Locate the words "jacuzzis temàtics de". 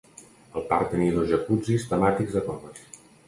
1.33-2.43